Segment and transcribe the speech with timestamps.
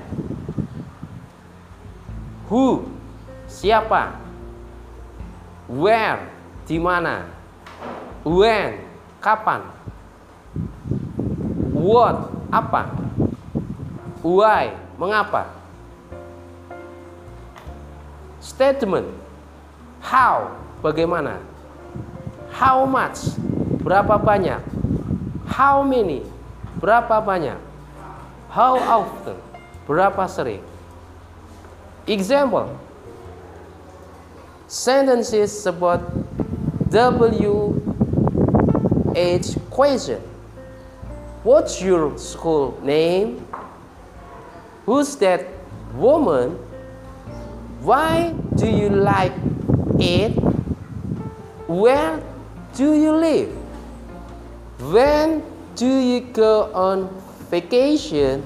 [2.45, 2.86] Who?
[3.50, 4.22] Siapa?
[5.66, 6.30] Where?
[6.70, 7.26] Di mana?
[8.22, 8.78] When?
[9.17, 9.66] Kapan?
[11.73, 12.30] What?
[12.53, 12.86] Apa?
[14.22, 14.78] Why?
[15.02, 15.50] Mengapa?
[18.38, 19.09] Statement.
[20.05, 20.53] How?
[20.83, 21.53] Bagaimana
[22.54, 23.34] how much?
[23.82, 24.62] Berapa banyak?
[25.50, 26.23] How many?
[26.80, 27.58] Berapa banyak?
[28.48, 29.36] How often?
[29.90, 30.62] Berapa sering?
[32.06, 32.70] Example.
[34.70, 36.02] Sentences about
[36.94, 37.82] W
[39.17, 40.22] H question.
[41.44, 43.44] What's your school name?
[44.86, 45.44] Who's that
[45.98, 46.56] woman?
[47.84, 49.36] Why do you like
[50.00, 50.34] it?
[51.67, 52.23] Where
[52.76, 53.50] do you live?
[54.80, 55.44] When
[55.76, 57.10] do you go on
[57.52, 58.42] vacation?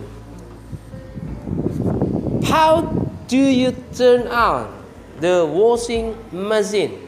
[2.43, 2.81] How
[3.27, 4.83] do you turn on
[5.19, 7.07] the washing machine?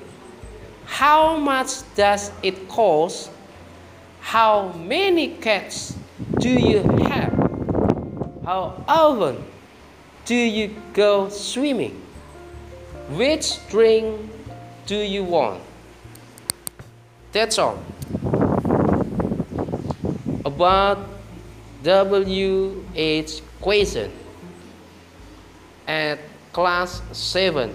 [0.86, 3.32] How much does it cost?
[4.22, 5.96] How many cats
[6.40, 7.36] do you have?
[8.46, 9.44] How often
[10.26, 12.02] do you go swimming?
[13.12, 14.32] Which drink
[14.86, 15.62] do you want
[17.32, 17.78] that's all
[20.46, 20.98] about
[21.84, 24.12] WH question
[25.88, 26.20] at
[26.52, 27.74] class 7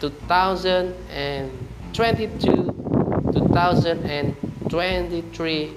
[0.00, 2.74] 2022
[3.32, 5.72] 2023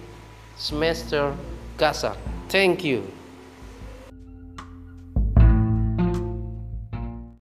[0.57, 1.35] semester
[1.77, 2.17] Gasak.
[2.49, 3.07] Thank you.